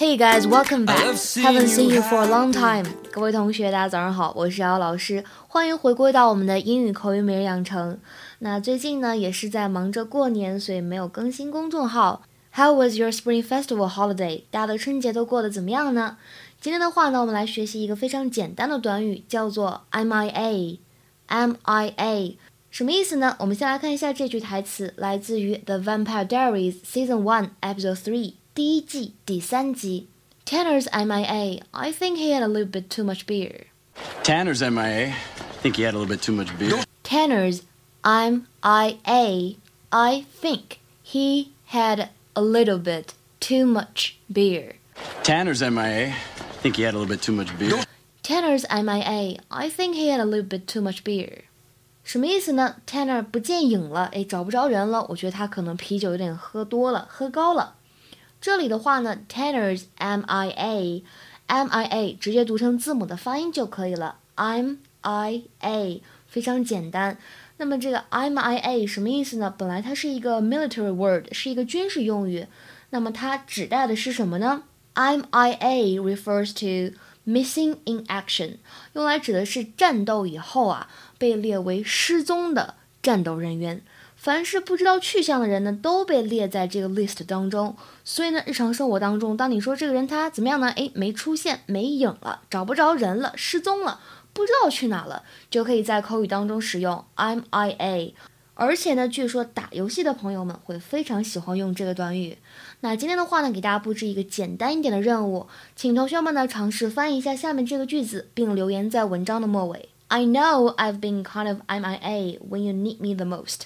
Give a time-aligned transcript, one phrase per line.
[0.00, 1.14] Hey guys, welcome back.
[1.42, 2.86] Haven't seen you for a long time.
[3.10, 7.98] 各位同学，大家早上好，我是姚老师，欢迎回归到我们的英语口语每日养成。
[8.38, 12.22] 那最近呢，也是在忙着过年，所以没有更新公众号。
[12.54, 14.44] How was your Spring Festival holiday?
[14.50, 16.16] 大家的春节都过得怎么样呢？
[16.58, 20.78] 今天的话呢，我们来学习一个非常简单的短语，叫做 MIA。
[21.28, 22.36] MIA
[22.70, 23.36] 什么意思呢？
[23.40, 28.32] 我们先来看一下这句台词，来自于《The Vampire Diaries》Season One Episode Three。
[28.59, 30.07] 第一季第三集，
[30.45, 31.61] Tanner's MIA.
[31.71, 33.67] I think he had a little bit too much beer.
[34.23, 35.13] Tanner's MIA.
[35.13, 36.83] I think he had a little bit too much beer.
[37.03, 37.61] Tanner's
[38.03, 39.57] MIA.
[39.89, 44.75] I think he had a little bit too much beer.
[45.23, 46.13] Tanner's MIA.
[46.29, 47.85] I think he had a little bit too much beer.
[48.23, 49.39] Tanner's MIA.
[49.49, 51.43] I think he had a little bit too much beer.
[52.03, 52.75] 什么意思呢？
[52.85, 55.05] Tanner 不见影了，哎，找不着人了。
[55.09, 57.75] 我觉得他可能啤酒有点喝多了，喝高了。
[58.40, 61.04] 这里的话呢，Tanner's M I A
[61.46, 67.18] M I A 直接读成字母的发音就可以了，M I A 非常简单。
[67.58, 69.54] 那么这个 M I A 什么意思呢？
[69.58, 72.46] 本来它是一个 military word，是一个军事用语。
[72.88, 74.62] 那么它指代的是什么呢
[74.94, 76.96] ？M I A refers to
[77.30, 78.56] missing in action，
[78.94, 83.82] 用来指的是战斗以后啊被列为失踪的战斗人员。
[84.22, 87.74] 凡是不知道去向的人呢，都被列在这个 list 当中。
[88.04, 90.68] 所以呢，日常生活当中，当你说这个人他怎么样呢？
[90.72, 93.98] 诶，没出现，没影了，找不着人了，失踪了，
[94.34, 98.12] 不知道去哪了，就可以在口语当中使用 MIA。
[98.52, 102.36] 而且呢，据说打游戏的朋友们会非常喜欢用这个短语。
[102.80, 109.88] 那今天的话呢，给大家布置一个简单一点的任务，请同学们呢尝试翻译一下下面这个句子，并留言在文章的末尾。
[110.08, 113.60] I know I've been kind of MIA when you need me the most.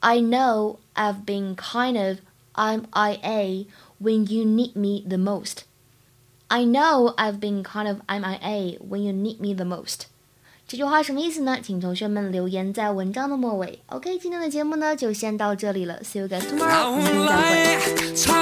[0.00, 2.18] I know I've been kind of
[2.54, 3.66] um, MIA
[3.98, 5.64] when you need me the most.
[6.48, 10.06] I know I've been kind of MIA when you need me the most。
[10.66, 11.58] 这句话什么意思呢？
[11.62, 13.80] 请同学们留言在文章的末尾。
[13.86, 16.00] OK，今天的节目呢就先到这里了。
[16.02, 17.26] See you guys tomorrow，明天
[18.14, 18.32] 再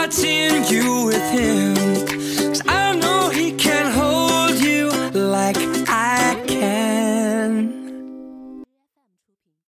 [5.94, 6.18] 会。